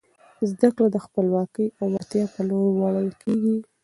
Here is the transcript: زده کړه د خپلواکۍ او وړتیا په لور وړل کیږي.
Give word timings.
زده 0.49 0.69
کړه 0.75 0.87
د 0.91 0.97
خپلواکۍ 1.05 1.67
او 1.79 1.85
وړتیا 1.93 2.25
په 2.33 2.41
لور 2.49 2.67
وړل 2.81 3.09
کیږي. 3.21 3.55